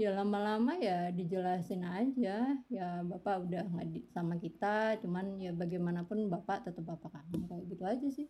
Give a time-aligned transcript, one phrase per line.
[0.00, 6.32] ya lama-lama ya dijelasin aja ya bapak udah nggak di- sama kita cuman ya bagaimanapun
[6.32, 8.26] bapak tetap bapak kamu kayak gitu aja sih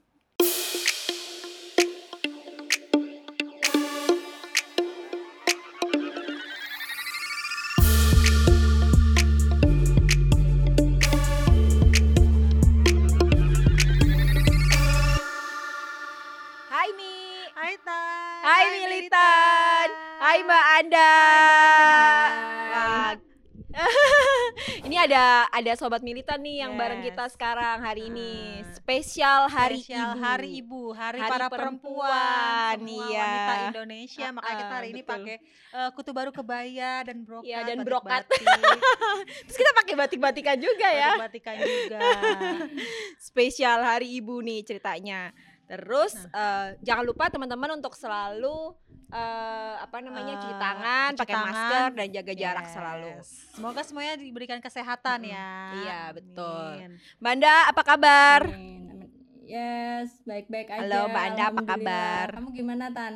[16.66, 17.15] Hai Mi.
[17.55, 18.43] Hai Tan.
[18.43, 19.89] Hai Militan.
[20.19, 21.09] Hai Mbak Anda.
[25.00, 27.08] Ini ada ada sobat militan nih yang bareng Yes.
[27.16, 28.60] kita sekarang hari ini.
[28.60, 28.68] Ah.
[28.77, 30.20] Spesial Hari Spesial Ibu.
[30.20, 33.24] Hari Ibu, Hari, Hari para perempuan, perempuan, semua iya.
[33.24, 34.27] wanita Indonesia.
[34.28, 35.12] Makanya kita hari ini betul.
[35.16, 35.36] pakai
[35.72, 37.48] eh, kutu baru kebaya dan brokat.
[37.48, 38.44] Iya, dan batik-batik,
[39.48, 41.10] Terus kita pakai batik-batikan juga ya.
[41.16, 42.00] batik-batikan juga.
[43.32, 45.32] Spesial Hari Ibu nih ceritanya.
[45.64, 46.28] Terus Nah.
[46.36, 48.77] eh, jangan lupa teman-teman untuk selalu
[49.12, 51.46] eh, apa namanya cuci Eh, tangan, cuci pakai tangan.
[51.50, 52.73] masker dan jaga jarak Yes.
[52.73, 53.10] selalu.
[53.52, 55.50] Semoga semuanya diberikan kesehatan ya.
[55.77, 56.70] Iya, betul.
[56.78, 56.92] Amin.
[57.16, 58.41] Banda, apa kabar?
[58.47, 59.08] Amin, amin.
[59.42, 62.27] yes baik-baik aja Halo, Mbak Anda, apa kabar?
[62.33, 63.14] kamu gimana tan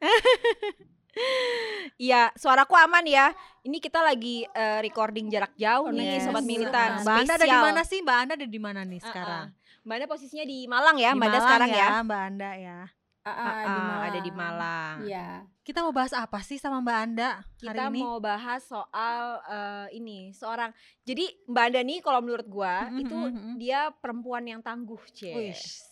[1.96, 3.32] Iya, suaraku aman ya.
[3.62, 6.24] Ini kita lagi eh, recording jarak jauh nih, Yes.
[6.24, 7.00] sobat militan.
[7.00, 7.98] Mbak Anda ada di mana sih?
[8.00, 9.46] Mbak Anda ada di mana nih sekarang?
[9.80, 11.88] Mbak Anda posisinya di Malang ya, Di Mbak Anda sekarang ya.
[12.02, 12.78] Mbak Anda ya.
[13.26, 14.96] Ah, Ah, di ada di Malang.
[15.02, 18.00] Iya Kita mau bahas apa sih sama Mbak Anda Kita hari ini?
[18.00, 20.70] mau bahas soal eh, ini, seorang.
[21.02, 23.52] Jadi Mbak Anda nih kalau menurut gua Mm-mm, itu mm-mm.
[23.58, 25.34] dia perempuan yang tangguh, Cie.
[25.34, 25.82] Wish.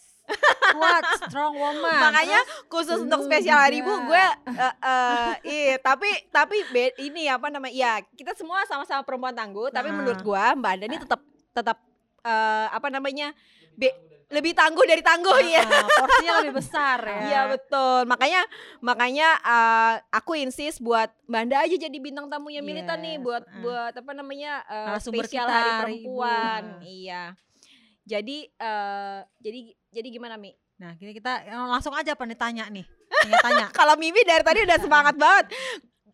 [0.73, 2.01] Kuat, strong woman.
[2.01, 7.29] Makanya khusus Lu untuk spesial hari ibu gue eh eh, iya tapi tapi be- ini
[7.29, 10.01] apa namanya ya kita semua sama-sama perempuan tangguh tapi Nah.
[10.01, 11.77] menurut gue mbak Anda ini tetap tetap
[12.23, 13.37] eh, apa namanya
[13.75, 13.93] be-
[14.33, 17.21] lebih tangguh dari tangguh ya Ah, porsinya lebih besar ya.
[17.29, 18.41] Iya betul makanya
[18.81, 23.61] makanya eh, aku insist buat mbak Anda aja jadi bintang tamunya militan nih buat ah.
[23.61, 26.87] buat apa namanya Narasumber spesial kita hari perempuan Ibu.
[26.87, 27.23] iya
[28.05, 29.61] jadi eh, jadi
[29.93, 32.83] jadi gimana mi Nah, kita, kita langsung aja apa nih tanya nih.
[33.07, 33.67] Tanya-tanya.
[33.79, 35.55] kalau Mimi dari tadi udah semangat banget.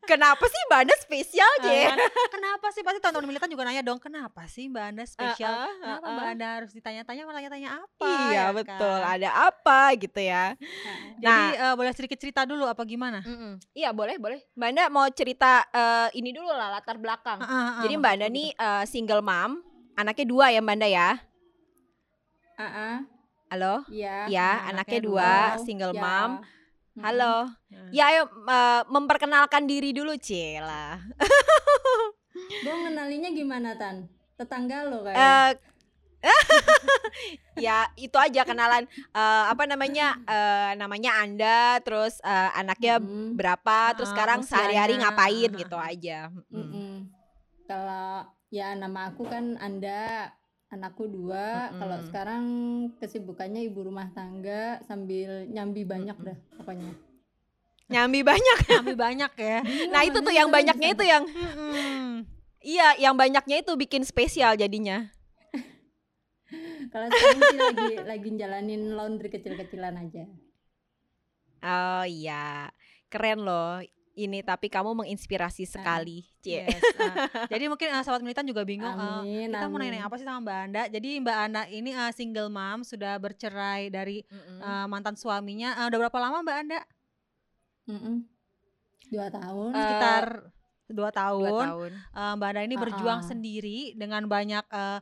[0.09, 1.81] Kenapa sih Mbak Anda spesial, Je?
[1.87, 1.99] kan,
[2.33, 5.53] kenapa sih pasti teman-teman militan juga nanya dong, kenapa sih Mbak Anda spesial?
[5.55, 6.15] Uh-uh, kenapa uh-uh.
[6.17, 8.09] Mbak Anda harus ditanya-tanya, malah tanya-tanya apa?
[8.09, 8.99] Iya, ya betul.
[8.99, 9.13] kan?
[9.15, 10.45] Ada apa gitu ya.
[11.21, 13.21] Jadi eh, boleh sedikit cerita dulu apa gimana?
[13.23, 13.61] Mm-mm.
[13.77, 14.41] Iya, boleh, boleh.
[14.57, 17.39] Mbak Anda mau cerita eh, ini dulu lah latar belakang.
[17.39, 19.51] Ah, ah, ah, Jadi Mbak Anda maksudku nih eh, single mom,
[19.95, 21.11] anaknya dua ya Mbak Anda ya.
[22.57, 22.97] ah ah,
[23.53, 23.75] Halo?
[23.89, 26.03] iya Ya, anaknya anaknya dua, Oh, single ya.
[26.03, 26.31] mom.
[26.97, 27.47] Halo.
[27.71, 27.83] Ya.
[27.91, 30.99] Ya, ayo eh, memperkenalkan diri dulu, Cela.
[32.35, 35.51] Gue ngenalinya gimana tan tetangga lo kayak Eh
[37.65, 43.39] ya itu aja kenalan eh, apa namanya eh, namanya Anda terus eh, anaknya Mm-mm.
[43.39, 45.09] berapa terus Ah, sekarang sehari-hari usianya.
[45.09, 46.19] ngapain gitu aja.
[46.51, 46.57] Mm.
[46.59, 46.95] Mm-mm.
[47.65, 50.29] Kalau ya nama aku kan Anda,
[50.71, 51.75] anakku dua.
[51.75, 52.07] Kalau Mm-mm.
[52.09, 52.45] sekarang
[53.03, 56.29] kesibukannya ibu rumah tangga sambil nyambi banyak Mm-mm.
[56.31, 56.93] dah pokoknya.
[57.91, 58.59] Nyambi banyak.
[58.71, 59.59] Kami banyak ya.
[59.91, 61.23] Nah, itu tuh yang banyaknya itu yang
[62.63, 65.11] iya, yang banyaknya itu bikin spesial jadinya.
[66.95, 70.25] Kalau sekarang sih lagi lagi jalanin laundry kecil-kecilan aja.
[71.67, 72.71] Oh iya.
[73.11, 73.83] Keren loh.
[74.13, 76.67] Ini tapi kamu menginspirasi sekali, Cie.
[76.67, 77.15] Yes, ah.
[77.53, 78.91] jadi mungkin eh, sahabat militan juga bingung.
[78.91, 79.49] eh, Amin.
[79.49, 79.91] kita mau amin.
[79.93, 80.83] nanya apa sih sama Mbak Anda?
[80.89, 84.59] Jadi Mbak Anda ini eh, single mom sudah bercerai dari Mm-mm.
[84.59, 85.79] eh, mantan suaminya.
[85.79, 86.81] Eh, udah berapa lama Mbak Anda?
[87.87, 88.17] Mm-mm.
[89.09, 89.71] Dua tahun.
[89.71, 90.25] Eh, Sekitar
[90.87, 91.61] dua Dua tahun.
[91.65, 91.91] tahun.
[91.95, 93.27] Eh, Mbak Anda ini Ah, berjuang ah.
[93.27, 94.99] sendiri dengan banyak eh,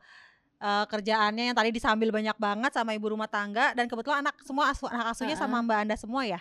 [0.59, 4.69] eh, kerjaannya yang tadi disambil banyak banget sama ibu rumah tangga dan kebetulan anak semua
[4.69, 6.41] asu, anak asuhnya Ah, sama Mbak Anda semua ya.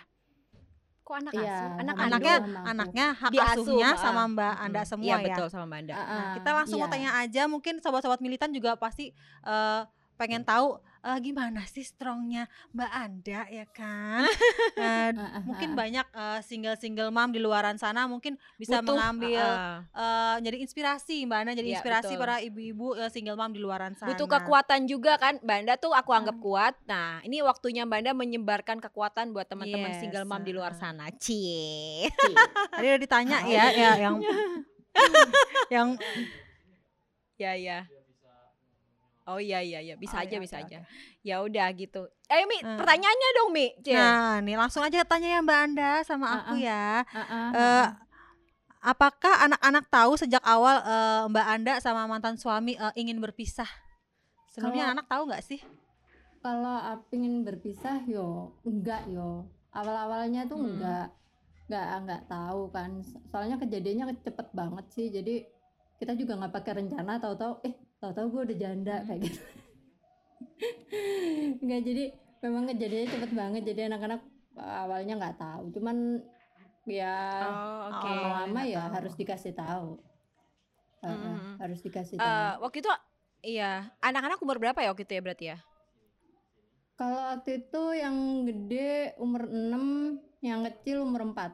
[1.08, 1.70] Kok anak Iya, asuh?
[1.80, 2.34] Anak Anaknya
[2.68, 3.96] anaknya hak Diasuh, asuhnya ah.
[3.96, 5.24] sama Mbak Anda semua Iya ya.
[5.32, 5.94] betul sama Mbak Anda.
[5.96, 6.92] Ah, Nah, ah, kita langsung mau iya.
[6.92, 9.16] tanya aja mungkin sobat-sobat militan juga pasti
[9.48, 9.80] eh,
[10.20, 14.26] pengen tahu eh, gimana sih strongnya Mbak Anda ya kan?
[14.78, 15.10] Ah,
[15.42, 19.82] mungkin banyak eh, single-single mom di luaran sana mungkin bisa Butuh, mengambil ah.
[19.88, 22.20] eh, jadi inspirasi Mbak Anda jadi Iya, inspirasi betul.
[22.20, 24.08] para ibu-ibu eh, single mom di luaran sana.
[24.08, 28.12] butuh kekuatan juga kan Mbak Anda tuh aku anggap kuat nah ini waktunya Mbak Anda
[28.14, 32.34] menyebarkan kekuatan buat teman-teman Yes, single mom di luar sana cie Cih.
[32.70, 33.72] Tadi udah ditanya Oh, ya, iya.
[33.72, 34.16] ya yang
[35.74, 35.88] yang
[37.36, 37.78] ya ya
[39.28, 40.78] oh iya iya iya bisa Oh, aja iya, bisa oke, aja
[41.20, 42.76] ya udah gitu ayo Mi Hmm.
[42.76, 46.54] pertanyaannya dong Mi cie Nah, nih langsung aja tanya ya Mbak Anda sama Ah, aku
[46.56, 47.04] ya.
[47.06, 47.20] Ah,
[47.52, 47.86] Eh, ah.
[48.80, 53.68] apakah anak-anak tahu sejak awal eh, Mbak Anda sama mantan suami eh, ingin berpisah?
[54.48, 55.60] Sebelumnya anak tahu nggak sih?
[56.38, 56.78] Kalau
[57.10, 59.44] ingin berpisah yo enggak yo.
[59.70, 60.70] Awal-awalnya tuh Hmm.
[60.74, 61.08] enggak.
[61.68, 65.44] nggak nggak tahu kan soalnya kejadiannya cepet banget sih jadi
[66.00, 69.06] kita juga nggak pakai rencana tahu-tahu eh tahu-tahu gue udah janda Hmm.
[69.06, 69.40] kayak gitu
[71.64, 72.04] nggak jadi
[72.44, 74.20] memang kejadiannya cepet banget jadi anak-anak
[74.58, 75.96] awalnya nggak tahu cuman
[76.88, 78.08] ya Oh, oke.
[78.08, 78.94] lama-lama ya tahu.
[78.94, 79.98] harus dikasih tahu
[81.02, 81.58] Heeh, Mm-mm.
[81.60, 82.90] harus dikasih Eh, tahu waktu itu
[83.46, 83.70] iya,
[84.02, 85.58] anak-anak umur berapa ya waktu itu ya berarti ya?
[87.00, 88.16] kalau waktu itu yang
[88.48, 88.90] gede
[89.24, 89.84] umur 6
[90.48, 91.50] yang kecil umur 4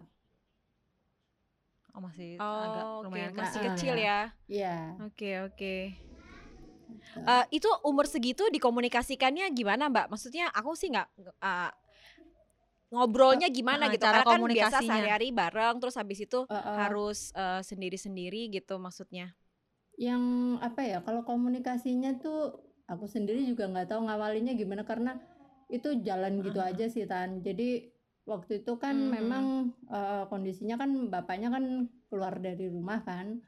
[1.95, 3.71] Oh masih Oh, agak oke, lumayan masih kecil.
[3.71, 4.19] kecil ya.
[4.51, 4.71] Iya
[5.07, 5.75] Oke, oke.
[5.95, 6.14] gitu.
[7.25, 10.07] Eh, itu umur segitu dikomunikasikannya gimana, Mbak?
[10.13, 11.09] Maksudnya aku sih nggak
[11.41, 11.71] eh,
[12.95, 16.77] ngobrolnya gimana eh, gitu cara karena kan biasa sehari-hari bareng terus habis itu Heeh.
[16.79, 19.35] harus eh, sendiri-sendiri gitu maksudnya.
[19.95, 22.51] yang apa ya kalau komunikasinya tuh
[22.91, 25.23] aku sendiri juga nggak tahu ngawalinnya gimana karena
[25.71, 26.67] itu jalan gitu Mhm.
[26.75, 27.95] aja sih tan jadi
[28.27, 29.11] waktu itu kan Mhm.
[29.15, 29.45] memang
[29.87, 33.39] eh, kondisinya kan bapaknya kan keluar dari rumah kan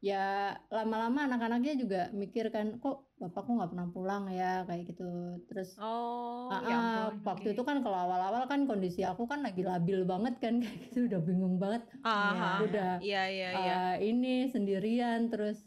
[0.00, 5.04] ya lama-lama anak-anaknya juga mikir kan kok bapakku nggak pernah pulang ya kayak gitu
[5.44, 6.80] terus Oh, ah, ya ah,
[7.12, 7.20] ampun.
[7.28, 7.54] waktu oke.
[7.54, 11.20] itu kan kalau awal-awal kan kondisi aku kan lagi labil banget kan kayak gitu udah
[11.20, 12.64] bingung banget Aha.
[12.64, 13.74] udah Iya, iya, iya.
[13.76, 15.60] eh, ini sendirian terus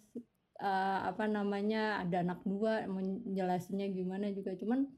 [0.58, 4.90] eh, apa namanya ada anak dua mau jelasinnya gimana juga cuman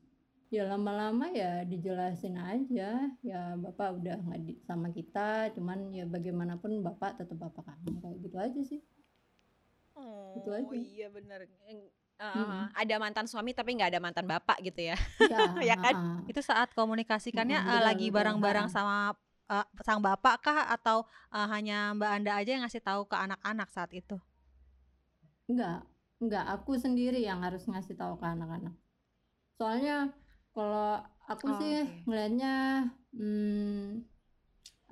[0.47, 7.19] ya lama-lama ya dijelasin aja ya bapak udah nggak sama kita cuman ya bagaimanapun bapak
[7.19, 8.79] tetap bapak kamu kayak gitu aja sih
[9.95, 10.75] Oh, Itu aja.
[10.75, 11.39] iya benar.
[11.45, 11.87] Eh,
[12.35, 12.69] Mm-mm.
[12.75, 14.95] Ada mantan suami tapi nggak ada mantan bapak gitu ya.
[15.29, 15.37] ya,
[15.69, 15.95] Ya kan?
[15.95, 16.19] ah, ah.
[16.29, 19.13] Itu saat komunikasikannya betul, lagi bareng-bareng sama
[19.51, 21.05] eh, sang bapak kah atau
[21.35, 24.17] eh, hanya Mbak Anda aja yang ngasih tahu ke anak-anak saat itu?
[25.49, 25.77] Enggak,
[26.21, 28.73] enggak aku sendiri yang harus ngasih tahu ke anak-anak.
[29.57, 29.95] Soalnya
[30.55, 30.87] kalau
[31.31, 32.05] aku Oh, sih oke.
[32.07, 32.53] ngelihatnya
[33.17, 34.03] hmm,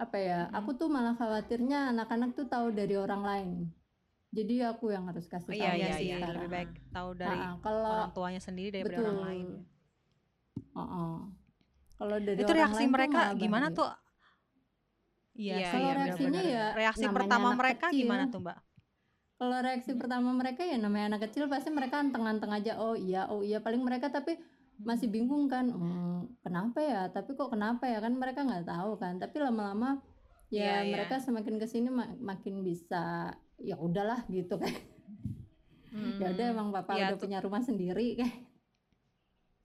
[0.04, 0.40] apa ya?
[0.40, 0.58] Mm-mm.
[0.58, 3.50] Aku tuh malah khawatirnya anak-anak tuh tahu dari orang lain.
[4.34, 6.16] Jadi aku yang harus kasih Oh, tahu iya, iya iya, sih, iya.
[6.18, 6.34] sekarang.
[6.36, 9.06] lebih baik tahu dari Ah, ah, kalau orang tuanya sendiri daripada betul.
[9.06, 9.48] orang lain.
[10.76, 11.18] Oh,
[11.98, 13.78] Kalau dari Itu orang reaksi mereka gimana bahaya.
[13.78, 13.90] tuh?
[15.34, 16.54] Iya Iya, sih, Kalau ya, reaksinya benar-benar.
[16.56, 18.00] ya reaksi pertama mereka kecil.
[18.02, 18.58] gimana tuh Mbak?
[19.40, 20.00] Kalau reaksi Hmm.
[20.02, 22.72] pertama mereka ya namanya anak kecil pasti mereka anteng-anteng aja.
[22.80, 23.58] Oh iya, oh iya.
[23.66, 24.38] Paling mereka tapi
[24.90, 29.14] masih bingung kan "Hmm, kenapa ya tapi kok kenapa ya kan mereka nggak tahu kan
[29.22, 30.02] tapi lama-lama
[30.50, 30.92] Iya, ya iya.
[30.94, 33.34] mereka semakin ke sini ma- makin bisa
[33.64, 34.74] ya udahlah gitu kan
[36.20, 36.54] ya udah Hmm.
[36.54, 37.24] emang bapak Iya, udah tuh.
[37.24, 38.32] punya rumah sendiri kan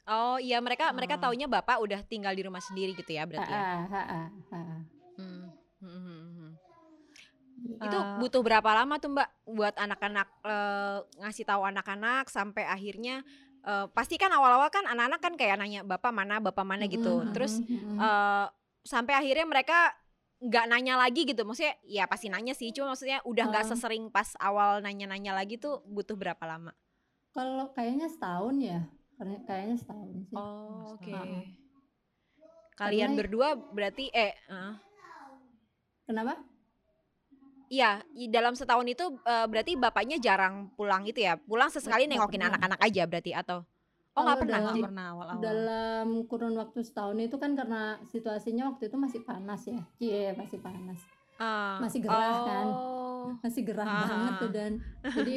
[0.09, 1.29] Oh iya mereka mereka Oh.
[1.29, 3.61] taunya bapak udah tinggal di rumah sendiri gitu ya berarti ya.
[3.61, 4.83] Ah, ah, ah, ah, ah.
[5.21, 5.53] Hmm.
[5.79, 6.53] Hmm, hmm, hmm.
[7.77, 13.21] Itu butuh berapa lama tuh Mbak buat anak-anak eh, ngasih tahu anak-anak sampai akhirnya
[13.61, 17.21] eh, pasti kan awal-awal kan anak-anak kan kayak nanya bapak mana bapak mana gitu.
[17.21, 18.47] Mm-mm, Terus eh,
[18.85, 19.93] sampai akhirnya mereka
[20.39, 21.43] nggak nanya lagi gitu.
[21.43, 23.71] Maksudnya ya pasti nanya sih, cuma maksudnya udah nggak Ah.
[23.71, 26.73] sesering pas awal nanya-nanya lagi tuh butuh berapa lama?
[27.29, 28.81] kalau kayaknya setahun ya
[29.47, 31.13] kayaknya setahun sih Oh, oke.
[31.13, 31.47] Ah.
[32.75, 34.73] Kalian Karena- berdua berarti eh eh,
[36.05, 36.43] kenapa
[37.69, 38.01] Iya,
[38.33, 41.37] dalam setahun itu eh, berarti bapaknya jarang pulang gitu ya?
[41.37, 43.61] Pulang sesekali nengokin anak-anak aja berarti atau?
[44.19, 44.59] Oh nggak pernah?
[44.59, 45.41] nggak dalam- pernah awal-awal.
[45.41, 50.59] dalam kurun waktu setahun itu kan karena situasinya waktu itu masih panas ya iya masih
[50.59, 50.99] panas
[51.37, 52.67] Ah, masih gerah kan.
[52.67, 53.25] oh.
[53.45, 54.05] masih gerah Ah.
[54.05, 54.73] banget tuh dan
[55.05, 55.37] jadi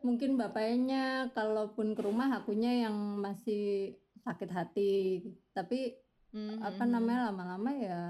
[0.00, 5.94] mungkin bapaknya kalaupun ke rumah akunya yang masih sakit hati tapi
[6.30, 6.58] Mhm.
[6.60, 8.00] apa namanya lama-lama ya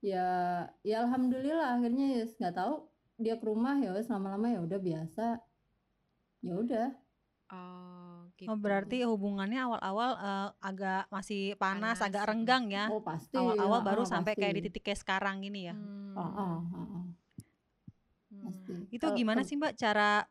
[0.00, 0.26] ya
[0.80, 2.74] ya alhamdulillah akhirnya ya nggak tahu
[3.16, 5.26] dia ke rumah ya lama-lama ya udah biasa
[6.42, 6.88] ya udah
[7.46, 8.05] Oh,
[8.36, 8.48] gitu.
[8.48, 12.86] Oh, berarti hubungannya awal-awal eh, agak masih panas, Panas, agak renggang ya.
[12.88, 14.68] oh pasti Awal-awal baru ah, sampai kayak di pasti.
[14.70, 15.74] titik kayak sekarang gini ya.
[15.74, 17.04] Hmm, ah, ah, ah,
[18.28, 18.44] hmm.
[18.44, 20.24] pasti Itu Kalau- gimana sih Mbak cara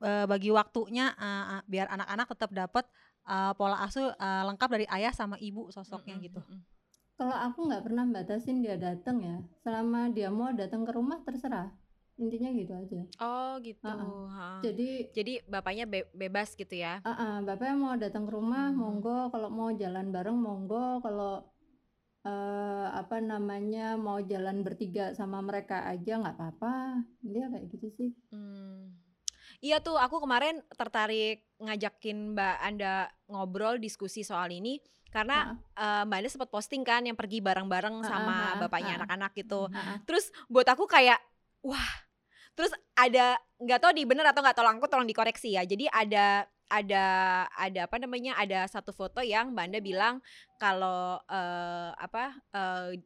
[0.00, 2.84] eh, bagi waktunya eh, biar anak-anak tetap dapat
[3.26, 6.40] eh, pola asuh eh, lengkap dari ayah sama ibu sosoknya Mm-mm, gitu.
[6.40, 6.60] mm-mm.
[7.18, 11.68] kalau aku nggak pernah batasin dia datang ya selama dia mau datang ke rumah terserah
[12.18, 13.86] intinya gitu aja Oh, gitu.
[13.86, 14.48] Ah, ha.
[14.60, 16.98] jadi Jadi bapaknya be- bebas gitu ya?
[17.00, 18.76] ah, ah, bapaknya mau datang ke rumah Hmm.
[18.76, 21.46] monggo kalau mau jalan bareng monggo kalau
[22.20, 26.74] eh, apa namanya mau jalan bertiga sama mereka aja nggak apa-apa
[27.20, 28.98] dia kayak gitu sih Hmm.
[29.58, 32.94] Iya tuh, aku kemarin tertarik ngajakin Mbak Anda
[33.26, 38.58] ngobrol diskusi soal ini karena eh, Mbak Anda sempat posting kan yang pergi bareng-bareng sama
[38.60, 39.66] bapaknya anak-anak gitu.
[40.04, 41.18] Terus buat aku kayak
[41.60, 41.90] wah.
[42.58, 45.62] Terus ada nggak tahu di bener atau nggak tolong aku tolong dikoreksi ya.
[45.62, 47.04] Jadi ada ada
[47.54, 50.14] ada apa namanya ada satu foto yang Mbak Anda bilang
[50.58, 52.98] kalau eh, apa eh,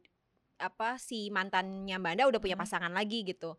[0.57, 3.53] apa si mantannya Mbak Anda udah punya pasangan lagi gitu.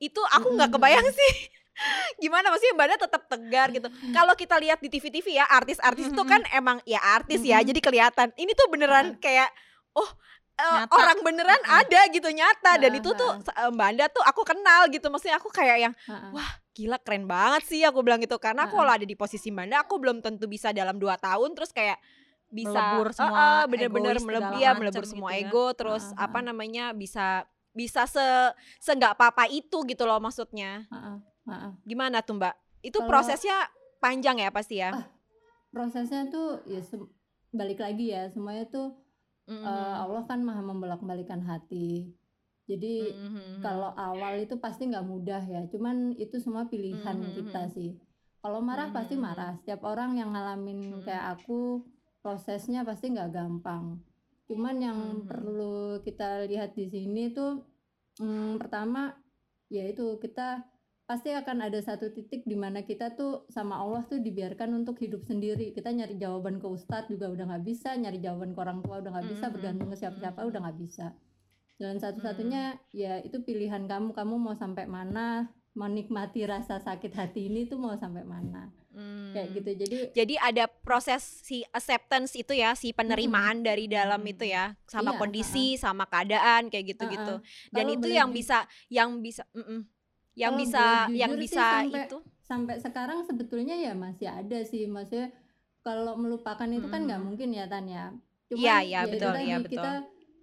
[0.00, 1.34] Itu aku nggak kebayang sih.
[2.24, 3.88] Gimana maksudnya Mbak Anda tetap tegar gitu.
[4.16, 8.32] Kalau kita lihat di TV-TV ya artis-artis itu kan emang ya artis ya jadi kelihatan.
[8.32, 9.52] Ini tuh beneran kayak
[9.92, 10.08] oh
[10.58, 12.78] uh, orang beneran ada gitu nyata.
[12.78, 13.30] Dan itu tuh
[13.74, 15.06] Mbak Anda tuh aku kenal gitu.
[15.10, 15.94] Maksudnya aku kayak yang
[16.34, 18.38] wah gila keren banget sih aku bilang gitu.
[18.38, 21.54] Karena aku kalau ada di posisi Mbak Anda aku belum tentu bisa dalam dua tahun
[21.54, 21.98] terus kayak
[22.54, 25.66] bisa melebur semua uh, bener-bener melebur ya melebur semua gitu ego.
[25.74, 27.42] Terus uh, uh, apa namanya bisa
[27.74, 28.22] bisa se
[28.78, 30.86] se nggak apa-apa itu gitu loh maksudnya.
[30.86, 31.18] Uh,
[31.50, 31.72] uh, uh.
[31.82, 32.54] gimana tuh mbak?
[32.84, 33.58] Itu Kalau- prosesnya
[33.98, 34.94] panjang ya pasti ya?
[34.94, 35.06] Ah,
[35.74, 36.78] prosesnya tuh ya
[37.50, 38.30] balik lagi ya.
[38.30, 38.94] Semuanya tuh
[39.48, 42.12] Mm, eh, Allah kan maha membolak-balikan hati.
[42.68, 43.60] Jadi mm, mm, mm.
[43.64, 45.60] kalau awal itu pasti nggak mudah ya.
[45.72, 47.90] Cuman itu semua pilihan Mhm, kita sih.
[48.40, 51.04] Kalau marah pasti Mhm, marah setiap orang yang ngalamin Mhm.
[51.04, 51.84] kayak aku
[52.24, 54.00] prosesnya pasti nggak gampang.
[54.48, 55.28] Cuman yang Mhm.
[55.28, 57.64] perlu kita lihat di sini tuh
[58.20, 59.12] mm, pertama
[59.72, 60.62] yaitu kita
[61.04, 65.20] pasti akan ada satu titik di mana kita tuh sama Allah tuh dibiarkan untuk hidup
[65.20, 65.70] sendiri.
[65.70, 69.10] Kita nyari jawaban ke ustadz juga udah nggak bisa nyari jawaban ke orang tua udah
[69.12, 71.06] nggak bisa bergantung ke siapa-siapa udah nggak bisa.
[71.76, 77.66] Jalan satu-satunya ya itu pilihan kamu kamu mau sampai mana menikmati rasa sakit hati ini
[77.66, 78.70] tuh mau sampai mana.
[79.34, 79.56] Kayak Hmm.
[79.58, 84.78] gitu jadi jadi ada proses si acceptance itu ya si penerimaan dari dalam itu ya
[84.86, 87.42] sama Iya, kondisi sama keadaan kayak gitu-gitu.
[87.74, 89.82] Dan Kalau itu boleh yang ju- bisa yang bisa mm-mm.
[90.34, 95.32] Yang bisa yang bisa sampai- itu sampai sekarang sebetulnya ya masih ada sih maksudnya
[95.80, 97.26] kalau melupakan itu kan nggak Mhm.
[97.26, 98.12] mungkin ya Tan ya
[98.44, 99.72] cuman Iya, iya, ya betul, iya, tadi, betul.
[99.72, 99.92] kita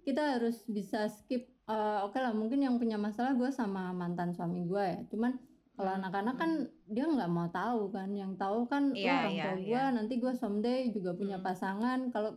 [0.02, 4.66] kita harus bisa skip eh, oke lah mungkin yang punya masalah gue sama mantan suami
[4.66, 5.38] gue ya cuman
[5.72, 6.50] kalau Hmm, anak-anak kan
[6.84, 9.62] dia nggak mau tahu kan yang tahu kan "Wah, Iya, orang iya, tua iya.
[9.62, 11.46] gue nanti gue someday juga punya Hmm.
[11.46, 12.34] pasangan kalau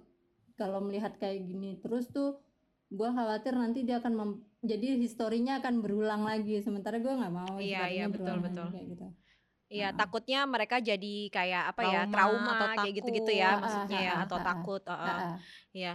[0.55, 2.37] kalau melihat kayak gini terus tuh
[2.89, 7.57] gue khawatir nanti dia akan mem- jadi historinya akan berulang lagi sementara gue nggak mau
[7.57, 8.67] Iya, historinya iya, betul, lagi betul.
[8.71, 9.07] kayak gitu
[9.65, 9.97] Iya, Heeh.
[9.97, 14.37] takutnya mereka jadi kayak apa ya, Trauma trauma atau kayak gitu-gitu ya maksudnya ya atau
[14.37, 15.33] takut, heeh.
[15.73, 15.93] Iya.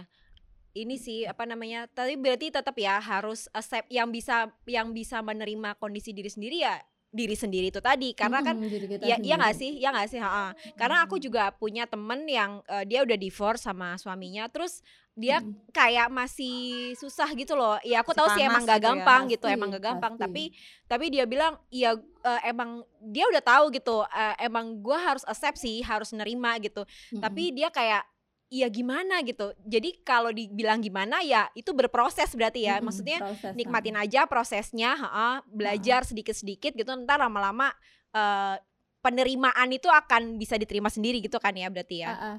[0.71, 1.87] Ini sih apa namanya?
[1.87, 6.83] Tapi berarti tetap ya harus accept yang bisa yang bisa menerima kondisi diri sendiri ya
[7.11, 9.75] diri sendiri itu tadi karena kan diri kita ya iya nggak sendiri.
[9.75, 10.49] sih ya nggak sih heeh.
[10.79, 14.79] karena aku juga punya temen yang eh, dia udah divorce sama suaminya terus
[15.11, 15.67] dia Mm-mm.
[15.75, 16.55] kayak masih
[16.95, 18.95] susah gitu loh ya aku tahu sih emang gak gitu ya.
[18.95, 20.23] gampang gitu Pasti, emang gak gampang pasti.
[20.23, 20.43] tapi
[20.87, 25.59] tapi dia bilang ya eh, emang dia udah tahu gitu eh, emang gua harus accept
[25.59, 27.19] sih harus nerima gitu Mm-mm.
[27.19, 28.07] tapi dia kayak
[28.51, 33.95] iya gimana gitu jadi kalau dibilang gimana ya itu berproses berarti ya maksudnya proses, nikmatin
[33.95, 34.03] ah.
[34.03, 37.71] aja prosesnya heeh, belajar sedikit-sedikit gitu ntar lama-lama
[38.11, 38.59] eh,
[39.01, 42.37] penerimaan itu akan bisa diterima sendiri gitu kan ya berarti ya.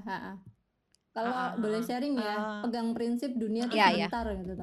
[1.12, 4.06] Kalau boleh sharing ya, pegang prinsip dunia tuh Iya, iya.
[4.08, 4.54] sebentar gitu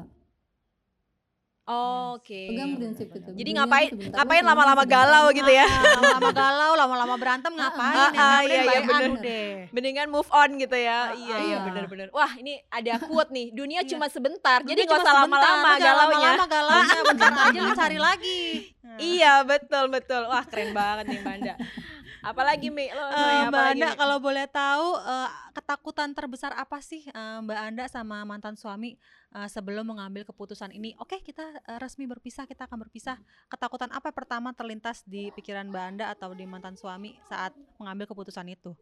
[1.69, 2.17] tak.
[2.17, 3.29] oke Pegang prinsip itu.
[3.31, 7.93] Jadi ngapain- sebentar, ngapain lama-lama galau gitu ya Ah, lama-lama galau, lama-lama berantem ngapain?
[7.95, 8.19] Ah, ya?
[8.19, 9.09] ah, Mending iya, iya, bener.
[9.19, 9.57] deh.
[9.69, 11.63] mendingan move on gitu ya Ah, iya iya ah.
[11.63, 13.89] bener-bener wah ini ada quote nih dunia Iya.
[13.91, 18.41] cuma sebentar jadi nggak usah lama-lama galaunya Lama-lama galaunya, bentar aja lu cari lagi.
[18.99, 21.53] Iya betul betul wah keren banget nih Banda
[22.21, 23.97] apalagi Mi lo Noy, Mbak Anda Mi?
[23.97, 28.99] kalau boleh tahu eh, ketakutan terbesar apa sih eh, Mbak Anda sama mantan suami
[29.31, 30.93] eh, sebelum mengambil keputusan ini?
[30.97, 33.15] Oke, kita eh, resmi berpisah, kita akan berpisah.
[33.47, 38.47] Ketakutan apa pertama terlintas di pikiran Mbak Anda atau di mantan suami saat mengambil keputusan
[38.49, 38.75] itu?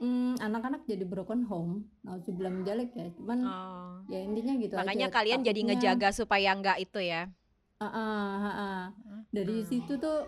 [0.00, 1.84] Hmm, anak-anak jadi broken home.
[2.00, 4.00] Nah, sebelum jelek ya, cuman Oh.
[4.08, 5.16] ya intinya gitu makanya aja.
[5.20, 7.28] kalian jadi ngejaga supaya nggak itu ya
[7.76, 8.82] ah, ah, ah.
[8.96, 9.22] Hmm.
[9.28, 10.24] Dari situ tuh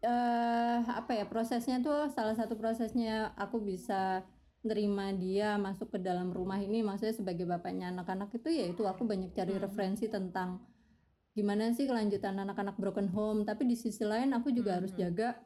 [0.00, 4.24] eh apa ya prosesnya tuh salah satu prosesnya aku bisa
[4.60, 9.04] nerima dia masuk ke dalam rumah ini maksudnya sebagai bapaknya anak-anak itu ya itu aku
[9.04, 9.64] banyak cari Hmm.
[9.64, 10.60] referensi tentang
[11.32, 15.00] gimana sih kelanjutan anak-anak broken home tapi di sisi lain aku juga harus Hmm.
[15.04, 15.36] jaga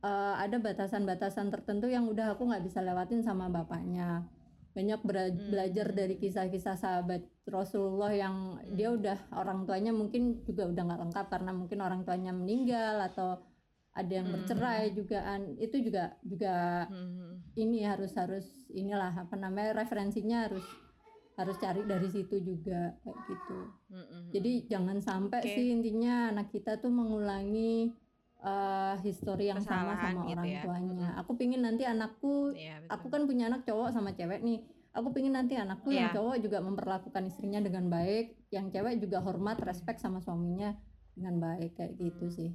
[0.00, 4.26] eh, ada batasan-batasan tertentu yang udah aku nggak bisa lewatin sama bapaknya
[4.70, 5.50] banyak bera- Hmm.
[5.50, 8.98] belajar dari kisah-kisah sahabat Rasulullah yang dia Hmm.
[9.02, 13.38] udah orang tuanya mungkin juga udah nggak lengkap karena mungkin orang tuanya meninggal atau
[13.92, 14.34] ada yang Hmm.
[14.36, 17.42] bercerai jugaan itu juga juga Hmm.
[17.54, 20.62] ini harus harus inilah apa namanya referensinya harus
[21.34, 24.30] harus cari dari situ juga kayak gitu Hmm.
[24.30, 25.52] jadi jangan sampai Oke.
[25.52, 27.90] sih intinya anak kita tuh mengulangi
[28.40, 30.62] eh, histori yang sama Kesalahan sama gitu orang ya.
[30.64, 31.20] tuanya Mm-mm.
[31.20, 32.88] aku pingin nanti anakku betul.
[32.88, 36.16] aku kan punya anak cowok sama cewek nih aku pingin nanti anakku yang Iya.
[36.16, 40.72] cowok juga memperlakukan istrinya dengan baik yang cewek juga hormat respect sama suaminya
[41.12, 42.32] dengan baik kayak gitu Hmm.
[42.32, 42.50] sih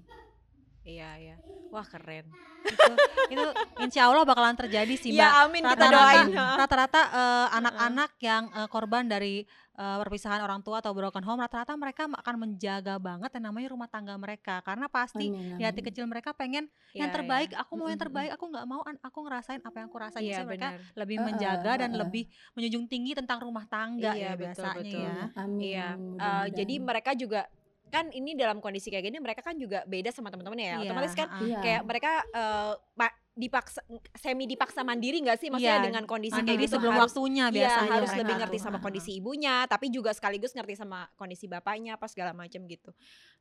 [0.85, 1.35] Iya, iya.
[1.73, 2.29] Wah, keren.
[2.65, 2.93] itu,
[3.29, 3.45] itu
[3.77, 6.27] insya Allah bakalan terjadi sih mbak Iya, amin kita Rata-rata- doain.
[6.57, 11.73] rata-rata eh, anak-anak yang eh, korban dari eh, perpisahan orang tua atau broken home rata-rata
[11.75, 15.89] mereka akan menjaga banget yang namanya rumah tangga mereka karena pasti Amin, di hati amin.
[15.93, 17.61] kecil mereka pengen yang Iya, terbaik iya.
[17.61, 20.47] aku mau yang terbaik aku nggak mau aku ngerasain apa yang aku rasain Iya, Jadi
[20.47, 22.01] mereka lebih menjaga dan heeh.
[22.01, 22.23] lebih
[22.53, 25.01] menjunjung tinggi tentang rumah tangga Iya, ya betul, biasanya betul.
[25.01, 25.61] ya Amin.
[25.61, 26.49] Iya, amin, mudah-mudahan.
[26.55, 27.41] jadi mereka juga
[27.87, 30.75] kan ini dalam kondisi kayak gini mereka kan juga beda sama teman-temannya ya.
[30.75, 31.47] Iya, Otomatis kan heeh.
[31.47, 31.59] Iya.
[31.59, 33.83] kayak mereka eh, ma- dipaksa
[34.15, 37.43] semi dipaksa mandiri nggak sih maksudnya Iya, dengan kondisi mandiri kayak gitu sebelum harus waktunya
[37.43, 38.39] Iya, biasanya harus mereka lebih tuh.
[38.39, 42.89] ngerti sama kondisi ibunya, tapi juga sekaligus ngerti sama kondisi bapaknya apa segala macam gitu.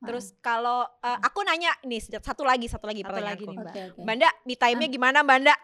[0.00, 3.38] Terus kalau eh, aku nanya nih satu lagi, satu lagi Satu pertanyaanku.
[3.40, 3.70] lagi nih, Mbak.
[3.70, 4.00] Oke, oke.
[4.02, 5.54] Mbanda, me time-nya gimana, Mbanda?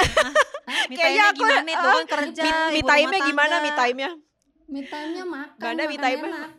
[0.87, 4.11] Me Kayaknya time-nya aku, gimana itu kan kerja Me, me time-nya gimana me time-nya?
[4.65, 6.51] Me time-nya makan, Banda me time-nya- enak.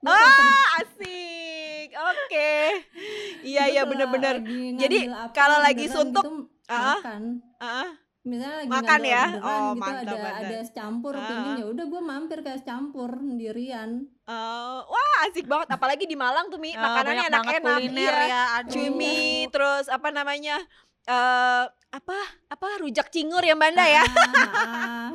[0.00, 1.88] Ah, asik.
[1.90, 2.52] Oke.
[3.42, 4.42] Iya, iya bener-bener.
[4.76, 4.98] Jadi,
[5.32, 6.24] kalau lagi suntuk,
[6.66, 7.22] ah, makan.
[7.58, 7.90] Ah,
[8.20, 9.24] Misalnya lagi Makan ya?
[9.40, 10.42] Oh, gitu mantap, ada mantap.
[10.44, 14.04] ada campur Ah, pingin ya udah gue mampir ke campur sendirian.
[14.20, 15.72] eh, wah asik banget.
[15.72, 17.78] Apalagi di Malang tuh mi, Ah, makanannya enak-enak.
[17.80, 18.28] kuliner Iya.
[18.28, 18.70] ya aduh.
[18.70, 20.60] Cumi, terus apa namanya?
[21.08, 22.18] eh apa
[22.52, 24.04] apa rujak cingur ya Mbanda ya?
[24.04, 25.08] Ah, ah,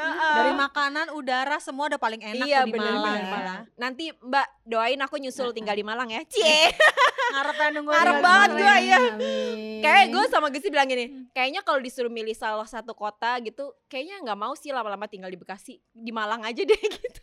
[0.00, 0.34] Heeh.
[0.40, 3.32] dari makanan udara semua udah paling enak iya tuh di bener, Malang bener.
[3.32, 3.60] Malang.
[3.76, 6.24] Nanti Mbak doain aku nyusul tinggal di Malang ya.
[6.24, 6.72] Cie.
[7.30, 9.00] ngarepnya nunggu Ngarep banget gua, ya.
[9.80, 14.18] Kayak gue sama Gesi bilang gini, kayaknya kalau disuruh milih salah satu kota gitu, kayaknya
[14.26, 17.22] nggak mau sih lama-lama tinggal di Bekasi, di Malang aja deh gitu.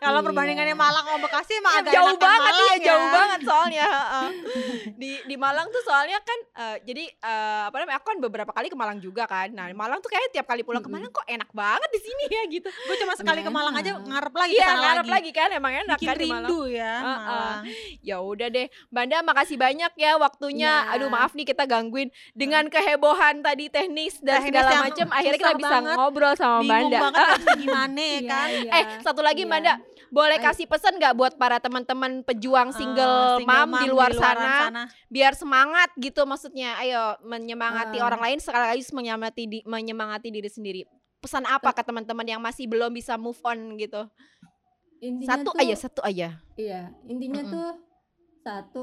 [0.00, 0.26] Kalau Iya.
[0.26, 2.86] perbandingannya Malang sama Bekasi Ya, agak jauh banget Malang iya, ya.
[2.86, 3.86] jauh banget soalnya.
[4.96, 7.96] di di Malang tuh soalnya kan eh, jadi eh, apa namanya?
[7.96, 9.48] Aku kan beberapa kali ke Malang juga kan.
[9.50, 10.88] Nah, Malang tuh kayak tiap kali pulang ke.
[10.88, 12.68] Malang kok enak banget di sini ya gitu.
[12.68, 15.12] Gue cuma sekali ke Malang aja ngarep lagi Iya, ke sana ngarep lagi.
[15.12, 16.48] lagi kan emang enak Bikin kan di Malang.
[16.48, 17.18] rindu ya Heeh.
[17.20, 17.62] Malang.
[18.00, 20.74] Ya udah deh, Banda makasih banyak ya waktunya.
[20.82, 20.92] Ya.
[20.92, 25.06] Aduh maaf nih kita gangguin dengan kehebohan tadi teknis dan Teknis segala macam.
[25.10, 25.96] Akhirnya kita bisa banget.
[25.96, 27.00] ngobrol sama Bingung Banda.
[27.06, 27.28] banget
[27.58, 28.48] gimana ya Iya, kan.
[28.50, 29.50] iya, Eh satu lagi iya.
[30.10, 34.42] Boleh kasih pesan nggak buat para teman-teman pejuang Eh, single, single mom, di luar luaran
[34.42, 36.74] sana, biar semangat gitu maksudnya.
[36.76, 38.02] Ayo menyemangati Eh.
[38.02, 40.82] orang lain sekaligus menyemangati di, menyemangati diri sendiri.
[41.18, 44.02] Pesan apa ke teman-teman yang masih belum bisa move on gitu?
[44.98, 46.28] Intinya Satu tuh- aja, satu aja.
[46.54, 47.54] Iya, intinya Mm-mm.
[47.54, 47.70] tuh
[48.40, 48.82] satu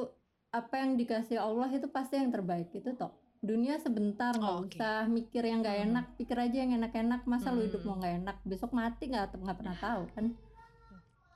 [0.49, 3.12] apa yang dikasih Allah itu pasti yang terbaik itu toh.
[3.38, 4.73] Dunia sebentar nggak Oh, oke.
[4.73, 5.86] usah mikir yang nggak Mm.
[5.91, 7.21] enak, pikir aja yang enak-enak.
[7.23, 7.86] Masa lu hidup Mm.
[7.86, 10.25] mau nggak enak, besok mati nggak nggak pernah tahu kan?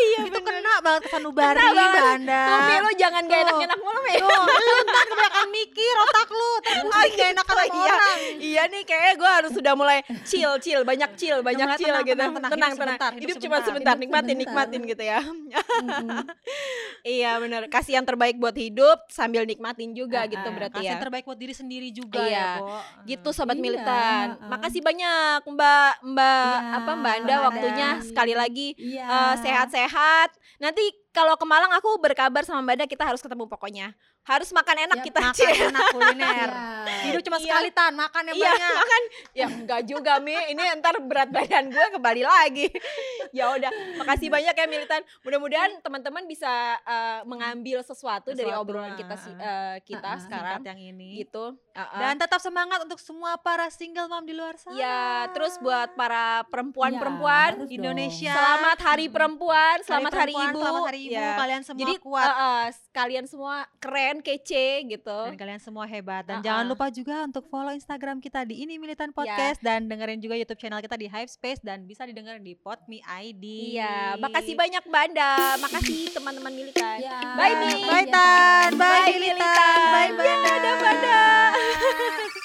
[0.00, 2.02] Iya itu kena banget sanubari Kena banget.
[2.02, 2.42] Banda.
[2.62, 4.14] Mi, lu jangan gak enak-enak mulu, Mi.
[4.16, 7.92] Tuh, lu ntar kebanyakan mikir otak lu, terus pusing gak enakan sama iya.
[7.92, 8.18] orang.
[8.40, 12.06] Iya nih kayaknya gue harus sudah mulai chill chill banyak chill banyak mulai chill tenang,
[12.06, 12.50] gitu tenang, tenang.
[12.50, 13.94] tenang Hidup tenang sebentar, hidup, hidup cuma sebentar.
[13.94, 15.20] nikmatin nikmatin gitu ya
[17.06, 20.86] iya benar kasih yang terbaik buat hidup sambil nikmatin juga Ah, gitu ah, berarti Kasih
[20.86, 22.48] ya yang terbaik buat diri sendiri juga Iya.
[22.60, 24.48] ya, gitu sobat Iya, militan ah.
[24.48, 29.04] makasih banyak mbak mbak Iya, apa mbak Anda waktunya sekali lagi Iya.
[29.90, 30.30] Eh, sehat-sehat
[30.62, 34.76] nanti kalau ke Malang aku berkabar sama mbak Anda kita harus ketemu pokoknya harus makan
[34.84, 35.54] enak Yap, kita Makan Cie.
[35.66, 36.50] enak kuliner.
[36.90, 37.06] Iya.
[37.06, 37.44] Hidup cuma Iya.
[37.46, 38.74] sekali tan, makan yang Iya, banyak.
[38.76, 39.02] makan.
[39.32, 42.66] Ya enggak juga Mi, ini ntar berat badan gue kembali lagi.
[43.36, 45.00] ya udah, makasih banyak ya Militan.
[45.22, 50.20] Mudah-mudahan teman-teman bisa eh, mengambil sesuatu, dari Sesuatu, obrolan kita eh, kita Ah, ah.
[50.20, 51.24] sekarang yang ini.
[51.24, 51.56] gitu.
[51.72, 52.00] Ah, ah.
[52.02, 54.76] Dan tetap semangat untuk semua para single mom di luar sana.
[54.76, 55.00] ya,
[55.32, 58.34] terus buat para Iya, perempuan-perempuan harus Indonesia.
[58.34, 60.60] Selamat Hari Perempuan, selamat Hari, perempuan, Ibu.
[60.60, 61.34] Selamat hari iya.
[61.34, 62.28] kalian semua Jadi, kuat.
[62.28, 65.18] Uh, uh, kalian semua keren, kece gitu.
[65.26, 66.22] Dan kalian semua hebat.
[66.22, 66.46] Dan uh -uh.
[66.46, 69.16] jangan lupa juga untuk follow Instagram kita di ini Militan iya.
[69.16, 69.66] Podcast yeah.
[69.66, 73.76] dan dengerin juga YouTube channel kita di Hive Space dan bisa didengar di Podme ID.
[73.76, 75.58] Iya, makasih banyak Banda.
[75.58, 76.98] Makasih teman-teman Militan.
[77.02, 77.34] Yeah.
[77.34, 77.70] Bye Mi.
[77.86, 78.70] Bye Tan.
[78.76, 79.78] Bye, Bye Militan.
[79.90, 80.50] Bye Banda.
[80.50, 81.20] Iya, yeah, Banda.